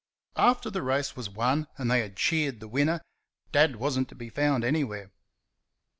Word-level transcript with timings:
After 0.35 0.71
the 0.71 0.81
race 0.81 1.15
was 1.15 1.29
won 1.29 1.67
and 1.77 1.91
they 1.91 1.99
had 1.99 2.15
cheered 2.15 2.59
the 2.59 2.67
winner, 2.67 3.01
Dad 3.51 3.75
was 3.75 3.99
n't 3.99 4.09
to 4.09 4.15
be 4.15 4.29
found 4.31 4.63
anywhere. 4.63 5.11